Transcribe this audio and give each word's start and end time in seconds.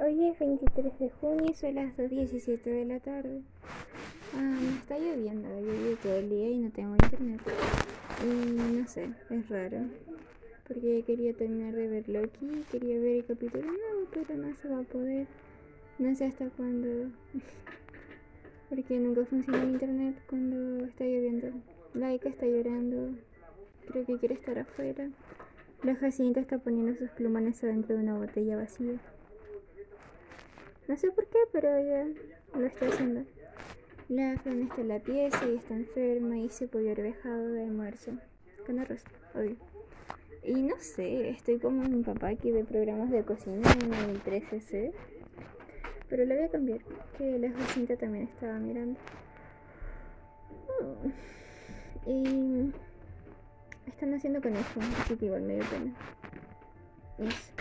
Hoy 0.00 0.26
es 0.26 0.38
23 0.38 0.98
de 0.98 1.10
junio 1.10 1.50
y 1.50 1.54
son 1.54 1.76
las 1.76 1.96
2.17 1.96 2.62
de 2.62 2.84
la 2.84 3.00
tarde. 3.00 3.42
Ah, 4.34 4.58
está 4.78 4.98
lloviendo, 4.98 5.48
llovido 5.48 5.96
todo 6.02 6.16
el 6.16 6.28
día 6.28 6.50
y 6.50 6.58
no 6.58 6.70
tengo 6.70 6.94
internet. 6.94 7.40
Y 8.22 8.76
no 8.76 8.88
sé, 8.88 9.10
es 9.30 9.48
raro. 9.48 9.78
Porque 10.66 11.04
quería 11.06 11.32
terminar 11.34 11.74
de 11.74 11.88
ver 11.88 12.08
Loki, 12.08 12.64
quería 12.72 12.98
ver 12.98 13.16
el 13.16 13.24
capítulo 13.24 13.66
nuevo, 13.66 14.08
pero 14.12 14.36
no 14.36 14.54
se 14.56 14.68
va 14.68 14.80
a 14.80 14.82
poder. 14.82 15.26
No 15.98 16.14
sé 16.14 16.26
hasta 16.26 16.48
cuándo. 16.50 17.10
porque 18.68 18.98
nunca 18.98 19.24
funciona 19.26 19.62
el 19.62 19.70
internet 19.70 20.16
cuando 20.28 20.84
está 20.86 21.04
lloviendo. 21.04 21.48
Laika 21.94 22.28
está 22.28 22.46
llorando. 22.46 23.16
Creo 23.86 24.04
que 24.04 24.18
quiere 24.18 24.34
estar 24.34 24.58
afuera. 24.58 25.08
La 25.84 25.94
Jacinta 25.96 26.40
está 26.40 26.56
poniendo 26.56 26.94
sus 26.94 27.10
plumones 27.10 27.62
adentro 27.62 27.94
de 27.94 28.02
una 28.02 28.16
botella 28.16 28.56
vacía. 28.56 28.94
No 30.88 30.96
sé 30.96 31.10
por 31.10 31.26
qué, 31.26 31.38
pero 31.52 31.68
ya 31.78 32.06
lo 32.58 32.64
está 32.64 32.86
haciendo. 32.86 33.24
La 34.08 34.38
Fran 34.38 34.62
está 34.62 34.80
en 34.80 34.88
la 34.88 35.00
pieza 35.00 35.46
y 35.46 35.56
está 35.56 35.74
enferma 35.74 36.38
y 36.38 36.48
se 36.48 36.68
puede 36.68 36.90
haber 36.90 37.02
dejado 37.02 37.48
de 37.48 37.64
almuerzo. 37.64 38.12
Con 38.64 38.78
arroz, 38.78 39.04
obvio. 39.34 39.56
Y 40.42 40.54
no 40.62 40.74
sé, 40.78 41.28
estoy 41.28 41.58
como 41.58 41.82
mi 41.82 42.02
papá 42.02 42.34
que 42.34 42.50
ve 42.50 42.64
programas 42.64 43.10
de 43.10 43.22
cocina 43.22 43.70
en 43.82 43.92
el 43.92 44.22
13C. 44.22 44.90
Pero 46.08 46.24
lo 46.24 46.34
voy 46.34 46.44
a 46.44 46.48
cambiar, 46.48 46.80
que 47.18 47.38
la 47.38 47.50
Jacinta 47.50 47.96
también 47.96 48.24
estaba 48.24 48.58
mirando. 48.58 48.98
Y 52.06 52.72
están 53.94 54.12
haciendo 54.14 54.42
con 54.42 54.54
eso, 54.56 54.80
así 55.02 55.16
que 55.16 55.26
igual 55.26 55.42
me 55.42 55.54
dio 55.54 55.64
pena. 55.70 55.94
Eso. 57.18 57.52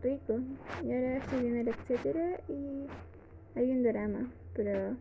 Rico. 0.00 0.38
Y 0.84 0.92
ahora 0.92 1.16
estoy 1.18 1.40
viendo 1.40 1.60
el 1.60 1.68
etcétera 1.68 2.40
y 2.48 2.86
hay 3.56 3.70
un 3.70 3.82
drama, 3.82 4.30
pero. 4.54 4.96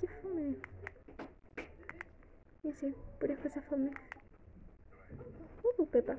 ¿Qué 0.00 0.06
fome? 0.06 0.54
Ya 2.62 2.74
sé, 2.74 2.94
puras 3.18 3.38
cosas 3.38 3.64
fome. 3.64 3.90
Uh, 5.78 5.86
Pepa. 5.86 6.16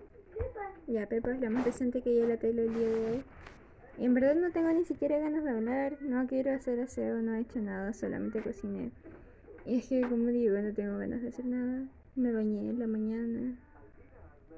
Ya, 0.87 1.07
Pepa 1.07 1.31
es 1.31 1.39
la 1.39 1.49
más 1.49 1.63
decente 1.63 2.01
que 2.01 2.15
yo 2.15 2.27
la 2.27 2.37
tele 2.37 2.63
el 2.63 2.73
día 2.73 2.87
de 2.87 3.11
hoy. 3.11 3.23
En 4.01 4.15
verdad 4.15 4.33
no 4.33 4.51
tengo 4.51 4.71
ni 4.73 4.83
siquiera 4.83 5.19
ganas 5.19 5.43
de 5.43 5.51
hablar, 5.51 6.01
no 6.01 6.25
quiero 6.25 6.51
hacer 6.55 6.79
aseo, 6.79 7.21
no 7.21 7.35
he 7.35 7.41
hecho 7.41 7.59
nada, 7.59 7.93
solamente 7.93 8.41
cociné. 8.41 8.89
Y 9.63 9.77
es 9.77 9.89
que, 9.89 10.01
como 10.01 10.25
digo, 10.29 10.57
no 10.57 10.73
tengo 10.73 10.97
ganas 10.97 11.21
de 11.21 11.27
hacer 11.27 11.45
nada. 11.45 11.87
Me 12.15 12.33
bañé 12.33 12.67
en 12.71 12.79
la 12.79 12.87
mañana, 12.87 13.55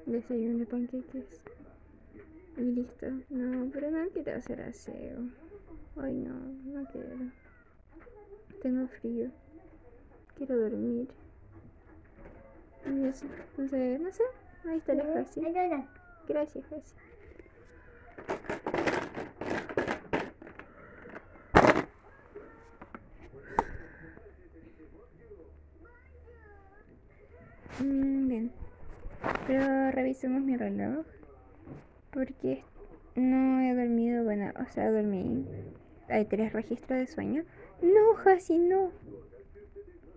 desayuné 0.06 0.64
panqueques 0.64 1.42
y 2.56 2.62
listo. 2.62 3.06
No, 3.28 3.70
pero 3.70 3.90
no 3.90 4.08
quiero 4.14 4.34
hacer 4.34 4.62
aseo. 4.62 5.28
Ay, 5.96 6.14
no, 6.14 6.34
no 6.64 6.86
quiero. 6.86 7.30
Tengo 8.62 8.88
frío. 8.88 9.30
Quiero 10.38 10.58
dormir. 10.58 11.08
Y 12.86 13.04
eso, 13.04 13.26
entonces, 13.50 14.00
no 14.00 14.10
sé, 14.10 14.22
ahí 14.64 14.78
está 14.78 14.94
la 14.94 15.04
Jasi. 15.04 15.42
Gracias, 16.26 16.64
Jasi. 16.64 16.94
Mm, 27.80 28.28
bien. 28.28 28.52
Pero 29.46 29.90
revisemos 29.90 30.42
mi 30.42 30.56
reloj. 30.56 31.06
Porque 32.10 32.62
no 33.16 33.60
he 33.60 33.74
dormido, 33.74 34.24
bueno, 34.24 34.52
o 34.60 34.70
sea, 34.72 34.90
dormí. 34.90 35.44
Hay 36.08 36.24
tres 36.26 36.52
registros 36.52 36.98
de 36.98 37.06
sueño. 37.06 37.44
No, 37.82 38.30
Hasi, 38.30 38.58
no. 38.58 38.90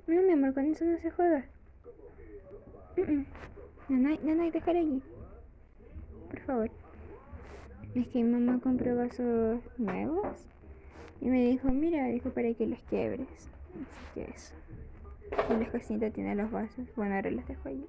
No, 0.06 0.22
mi 0.22 0.34
amor, 0.34 0.54
con 0.54 0.66
eso 0.66 0.86
no 0.86 0.98
se 1.00 1.12
juega. 1.12 1.46
No, 3.90 4.10
hay, 4.10 4.20
no 4.22 4.42
hay 4.42 4.52
dejar 4.52 4.76
allí. 4.76 5.02
Por 6.30 6.40
favor. 6.42 6.72
Es 7.96 8.08
que 8.10 8.24
mi 8.24 8.32
mamá 8.32 8.60
compró 8.62 8.96
vasos 8.96 9.62
nuevos. 9.78 10.48
Y 11.22 11.30
me 11.30 11.46
dijo, 11.46 11.70
mira, 11.70 12.06
dijo 12.08 12.30
para 12.30 12.54
que 12.54 12.68
los 12.68 12.80
quiebres. 12.84 13.28
Así 13.30 14.06
que 14.14 14.32
eso. 14.32 14.54
Y 15.32 15.54
la 15.54 15.72
casita 15.72 16.10
tiene 16.10 16.36
los 16.36 16.52
vasos. 16.52 16.88
Bueno, 16.96 17.16
ahora 17.16 17.32
los 17.32 17.48
dejo 17.48 17.70
allí. 17.70 17.86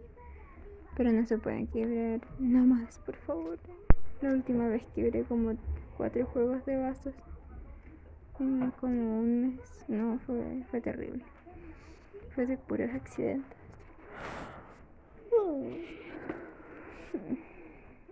Pero 0.97 1.12
no 1.12 1.25
se 1.26 1.38
pueden 1.38 1.66
quebrar. 1.69 2.21
No 2.38 2.65
más, 2.65 2.99
por 2.99 3.16
favor. 3.16 3.59
La 4.21 4.31
última 4.31 4.69
vez 4.69 4.82
quebré 4.94 5.22
como 5.22 5.54
cuatro 5.97 6.27
juegos 6.27 6.65
de 6.66 6.77
vasos. 6.77 7.15
En 8.41 8.71
como 8.72 9.21
un 9.21 9.56
mes. 9.56 9.84
No, 9.88 10.19
fue, 10.21 10.62
fue 10.71 10.81
terrible. 10.81 11.25
Fue 12.34 12.47
de 12.47 12.56
puros 12.56 12.91
accidentes. 12.94 13.59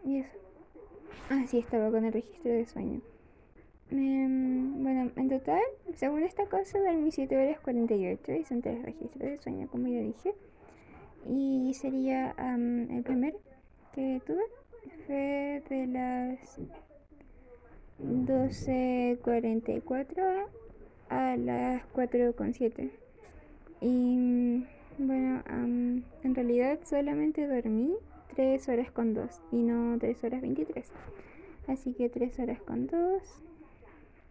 Y 0.04 0.18
eso. 0.18 0.38
Ah, 1.30 1.44
sí, 1.48 1.58
estaba 1.58 1.90
con 1.90 2.04
el 2.04 2.12
registro 2.12 2.52
de 2.52 2.66
sueño. 2.66 3.00
Em, 3.90 4.82
bueno, 4.82 5.12
en 5.14 5.28
total, 5.28 5.62
según 5.94 6.24
esta 6.24 6.46
cosa, 6.46 6.80
dormí 6.80 7.12
7 7.12 7.36
horas 7.36 7.60
48 7.60 8.32
y 8.32 8.44
son 8.44 8.60
tres 8.60 8.82
registros 8.82 9.30
de 9.30 9.36
sueño, 9.38 9.68
como 9.68 9.86
ya 9.86 10.00
dije. 10.00 10.34
Y 11.28 11.72
sería 11.74 12.34
el 12.90 13.02
primer 13.02 13.36
que 13.94 14.20
tuve 14.26 14.42
fue 15.06 15.62
de 15.68 15.86
las 15.86 16.58
12.44 18.02 20.46
a 21.08 21.36
las 21.36 21.82
4.7. 21.92 22.90
Y 23.80 24.64
bueno, 24.98 25.42
en 25.48 26.04
realidad 26.34 26.80
solamente 26.84 27.46
dormí 27.46 27.94
3 28.34 28.68
horas 28.68 28.90
con 28.90 29.14
2 29.14 29.40
y 29.52 29.62
no 29.62 29.96
3 29.98 30.24
horas 30.24 30.42
23. 30.42 30.90
Así 31.68 31.94
que 31.94 32.08
3 32.08 32.40
horas 32.40 32.60
con 32.62 32.86
2 32.86 33.22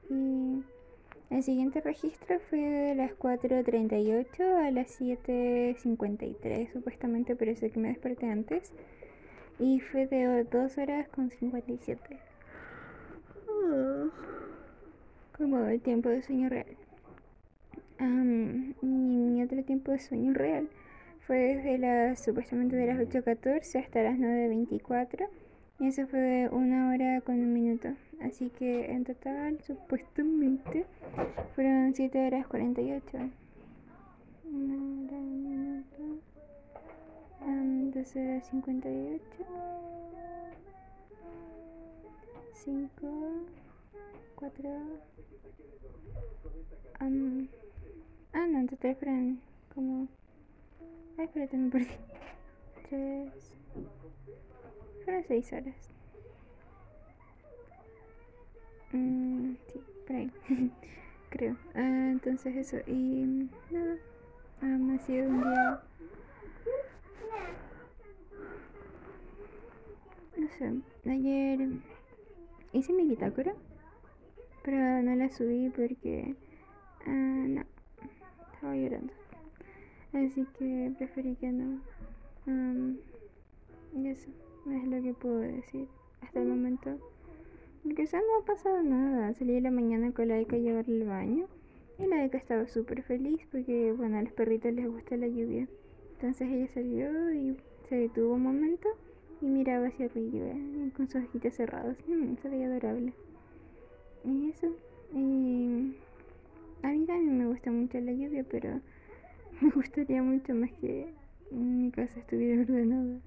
y 0.09 0.63
el 1.29 1.43
siguiente 1.43 1.81
registro 1.81 2.39
fue 2.49 2.59
de 2.59 2.95
las 2.95 3.11
4.38 3.13 4.67
a 4.67 4.71
las 4.71 4.99
7.53, 5.01 6.71
supuestamente, 6.71 7.35
pero 7.35 7.55
sé 7.55 7.71
que 7.71 7.79
me 7.79 7.89
desperté 7.89 8.29
antes. 8.29 8.71
Y 9.59 9.79
fue 9.79 10.05
de 10.07 10.43
2 10.43 10.77
horas 10.77 11.07
con 11.09 11.31
57. 11.31 12.19
como 15.37 15.65
el 15.65 15.81
tiempo 15.81 16.09
de 16.09 16.21
sueño 16.21 16.49
real. 16.49 16.77
y 17.99 18.85
mi 18.85 19.43
otro 19.43 19.63
tiempo 19.63 19.91
de 19.91 19.99
sueño 19.99 20.33
real 20.33 20.69
fue 21.25 21.37
desde 21.37 21.77
las, 21.77 22.23
supuestamente 22.23 22.75
de 22.75 22.87
las 22.87 22.99
8.14 22.99 23.83
hasta 23.83 24.03
las 24.03 24.17
9.24. 24.17 25.27
Y 25.77 25.87
eso 25.87 26.07
fue 26.07 26.47
una 26.51 26.89
hora 26.89 27.19
con 27.21 27.35
un 27.35 27.53
minuto. 27.53 27.89
Así 28.21 28.49
que 28.49 28.91
en 28.91 29.03
total, 29.03 29.59
supuestamente, 29.61 30.85
fueron 31.53 31.93
7 31.93 32.27
horas 32.27 32.47
48. 32.47 33.17
Una 34.45 34.75
hora, 34.75 35.17
un 35.17 35.43
minuto. 35.43 36.21
Um, 37.41 37.91
2 37.91 38.15
horas 38.15 38.47
58. 38.47 39.21
5, 42.53 42.89
4. 44.35 44.69
Um, 47.01 47.47
ah, 48.31 48.47
no, 48.47 48.59
en 48.59 48.67
total 48.67 48.95
fueron 48.95 49.41
como. 49.73 50.07
Ay, 51.17 51.25
espérate, 51.25 51.57
me 51.57 51.69
perdí. 51.69 51.87
3. 52.89 53.55
Fueron 55.05 55.23
6 55.27 55.53
horas. 55.53 55.75
Mm, 58.91 59.53
sí, 59.71 59.81
por 60.07 60.15
ahí. 60.15 60.31
Creo. 61.29 61.55
Ah, 61.75 62.09
entonces 62.11 62.55
eso. 62.55 62.77
Y 62.87 63.49
nada. 63.69 63.97
ha 64.61 64.99
sido 65.05 65.29
un 65.29 65.41
día. 65.41 65.81
No 70.37 70.47
sé. 70.57 71.11
Ayer 71.11 71.69
hice 72.73 72.93
mi 72.93 73.07
bitácora. 73.07 73.53
Pero 74.63 75.03
no 75.03 75.15
la 75.15 75.29
subí 75.29 75.69
porque. 75.69 76.35
Uh, 77.05 77.11
no. 77.11 77.63
Estaba 78.55 78.75
llorando. 78.75 79.13
Así 80.13 80.47
que 80.57 80.93
preferí 80.97 81.35
que 81.35 81.51
no. 81.51 81.79
Um, 82.47 82.97
y 83.93 84.07
eso 84.07 84.31
es 84.71 84.83
lo 84.87 85.01
que 85.01 85.13
puedo 85.13 85.39
decir 85.39 85.87
hasta 86.21 86.41
el 86.41 86.47
momento. 86.47 86.97
Porque 87.83 88.05
ya 88.05 88.17
no 88.17 88.41
ha 88.41 88.45
pasado 88.45 88.81
nada. 88.81 89.33
Salí 89.35 89.53
de 89.53 89.61
la 89.61 89.71
mañana 89.71 90.11
con 90.11 90.27
la 90.27 90.39
Eka 90.39 90.55
a 90.55 90.59
llevarle 90.59 91.01
al 91.01 91.07
baño. 91.07 91.47
Y 91.99 92.07
la 92.07 92.25
Eka 92.25 92.37
estaba 92.37 92.67
súper 92.67 93.03
feliz 93.03 93.41
porque, 93.51 93.93
bueno, 93.93 94.17
a 94.17 94.23
los 94.23 94.33
perritos 94.33 94.73
les 94.73 94.87
gusta 94.87 95.17
la 95.17 95.27
lluvia. 95.27 95.67
Entonces 96.13 96.49
ella 96.49 96.67
salió 96.73 97.33
y 97.33 97.57
se 97.87 97.95
detuvo 97.95 98.33
un 98.33 98.43
momento 98.43 98.89
y 99.41 99.45
miraba 99.45 99.87
hacia 99.87 100.07
arriba 100.07 100.51
con 100.95 101.07
sus 101.07 101.23
ojitos 101.23 101.53
cerrados. 101.53 101.95
Mm, 102.07 102.35
se 102.41 102.49
veía 102.49 102.67
adorable. 102.67 103.13
Y 104.23 104.49
eso. 104.49 104.67
Y 105.13 105.95
a 106.81 106.89
mí 106.89 107.05
también 107.05 107.37
me 107.37 107.47
gusta 107.47 107.71
mucho 107.71 107.99
la 107.99 108.11
lluvia, 108.11 108.43
pero 108.49 108.81
me 109.61 109.69
gustaría 109.69 110.23
mucho 110.23 110.55
más 110.55 110.71
que 110.81 111.13
mi 111.51 111.91
casa 111.91 112.19
estuviera 112.19 112.61
ordenada. 112.63 113.19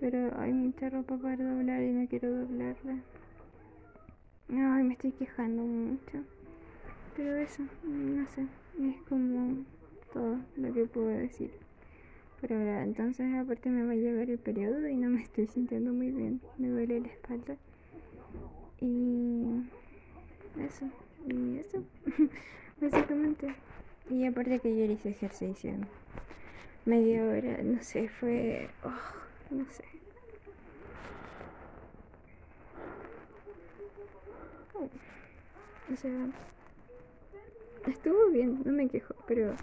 Pero 0.00 0.32
hay 0.40 0.52
mucha 0.52 0.88
ropa 0.88 1.18
para 1.18 1.36
doblar 1.36 1.82
y 1.82 1.90
no 1.90 2.08
quiero 2.08 2.30
doblarla. 2.30 2.96
Ay, 4.48 4.82
me 4.82 4.94
estoy 4.94 5.12
quejando 5.12 5.62
mucho. 5.62 6.24
Pero 7.14 7.36
eso, 7.36 7.62
no 7.84 8.26
sé, 8.28 8.46
es 8.80 8.96
como 9.08 9.58
todo 10.12 10.38
lo 10.56 10.72
que 10.72 10.86
puedo 10.86 11.08
decir. 11.08 11.50
Por 12.40 12.52
ahora, 12.52 12.82
entonces 12.82 13.34
aparte 13.34 13.68
me 13.68 13.84
va 13.84 13.92
a 13.92 13.96
llegar 13.96 14.30
el 14.30 14.38
periodo 14.38 14.88
y 14.88 14.96
no 14.96 15.10
me 15.10 15.22
estoy 15.22 15.46
sintiendo 15.46 15.92
muy 15.92 16.10
bien. 16.10 16.40
Me 16.56 16.68
duele 16.68 17.00
la 17.00 17.08
espalda. 17.08 17.56
Y 18.80 19.44
eso, 20.58 20.86
y 21.28 21.58
eso, 21.58 21.84
básicamente. 22.80 23.54
Y 24.08 24.24
aparte 24.24 24.60
que 24.60 24.74
yo 24.74 24.90
hice 24.90 25.10
ejercicio 25.10 25.74
media 26.86 27.22
hora, 27.24 27.62
no 27.62 27.82
sé, 27.82 28.08
fue, 28.08 28.68
oh, 28.82 29.29
no 29.50 29.64
sé. 29.70 29.84
O 35.92 35.96
sea, 35.96 36.28
estuvo 37.86 38.30
bien, 38.30 38.62
no 38.64 38.72
me 38.72 38.88
quejo, 38.88 39.14
pero 39.26 39.54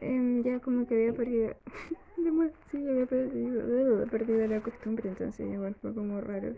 em, 0.00 0.42
ya 0.44 0.60
como 0.60 0.86
que 0.86 0.94
había 0.94 1.12
perdido, 1.12 1.54
sí, 2.70 2.88
había 2.88 3.06
perdido, 3.06 4.08
perdido 4.08 4.46
la 4.48 4.60
costumbre, 4.62 5.08
entonces 5.10 5.48
igual 5.52 5.74
fue 5.80 5.94
como 5.94 6.20
raro. 6.20 6.54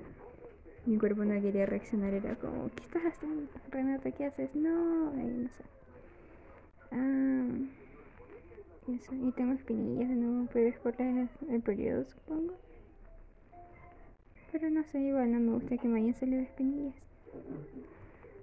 Mi 0.87 0.99
cuerpo 0.99 1.25
no 1.25 1.41
quería 1.43 1.67
reaccionar, 1.67 2.15
era 2.15 2.37
como, 2.37 2.71
¿qué 2.77 2.85
estás 2.85 3.05
haciendo? 3.05 3.49
Renata, 3.71 4.13
¿qué 4.13 4.27
haces? 4.27 4.55
No, 4.55 5.13
no 5.13 5.49
sé. 5.51 5.65
Ah, 6.93 7.84
eso, 8.89 9.15
y 9.15 9.33
tengo 9.33 9.53
espinillas 9.53 10.09
de 10.09 10.15
nuevo, 10.15 10.49
pero 10.53 10.69
es 10.69 10.79
por 10.79 10.95
el 11.01 11.63
periodo, 11.63 12.05
supongo. 12.05 12.55
Pero 14.53 14.71
no 14.71 14.85
sé, 14.85 15.01
igual 15.01 15.33
no 15.33 15.41
me 15.41 15.53
gusta 15.53 15.77
que 15.79 15.89
me 15.89 16.01
hayan 16.01 16.15
salido 16.15 16.43
espinillas. 16.43 16.95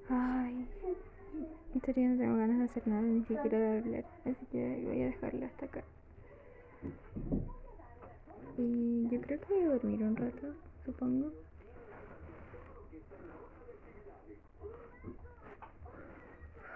Ay, 0.09 0.67
en 1.73 1.79
no 2.11 2.17
tengo 2.17 2.37
ganas 2.37 2.57
de 2.57 2.63
hacer 2.65 2.87
nada, 2.87 3.01
ni 3.01 3.23
siquiera 3.23 3.57
de 3.57 3.79
hablar, 3.79 4.05
así 4.25 4.45
que 4.51 4.83
voy 4.85 5.01
a 5.01 5.05
dejarla 5.05 5.45
hasta 5.45 5.65
acá. 5.65 5.83
Y 8.57 9.07
yo 9.09 9.21
creo 9.21 9.39
que 9.39 9.53
voy 9.53 9.63
a 9.63 9.69
dormir 9.69 10.03
un 10.03 10.15
rato, 10.15 10.53
supongo. 10.83 11.31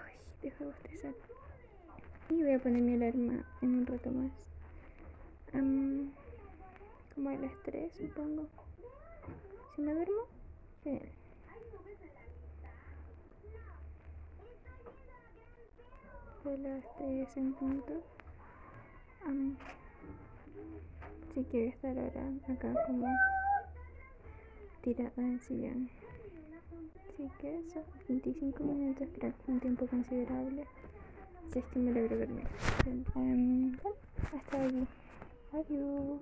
Ay, 0.04 0.14
deja 0.42 0.64
bostezar. 0.64 1.14
Y 2.28 2.42
voy 2.42 2.52
a 2.52 2.58
poner 2.58 2.82
mi 2.82 2.94
alarma 2.94 3.44
en 3.62 3.74
un 3.74 3.86
rato 3.86 4.10
más. 4.10 4.32
como 7.14 7.30
a 7.30 7.34
las 7.34 7.52
3, 7.62 7.92
supongo. 7.92 8.48
Si 9.74 9.82
me 9.82 9.94
duermo, 9.94 10.22
genial. 10.82 11.08
A 16.44 16.48
las 16.48 16.96
3 16.98 17.36
en 17.36 17.52
punto. 17.54 18.02
Um, 19.26 19.56
sí 21.34 21.46
a 21.58 21.68
estar 21.68 21.98
ahora 21.98 22.30
acá 22.48 22.86
como 22.86 23.06
tirada 24.82 25.12
en 25.16 25.40
sillón. 25.40 25.90
Así 27.08 27.30
que 27.38 27.58
eso, 27.58 27.84
25 28.08 28.64
minutos 28.64 29.08
creo 29.16 29.32
un 29.46 29.60
tiempo 29.60 29.86
considerable 29.86 30.66
Seçtiğimi 31.54 31.94
de 31.94 32.00
görebilirim. 32.00 32.48
Um, 33.16 33.72
hasta 34.32 34.58
lagi. 34.58 34.86
Adiós. 35.52 36.20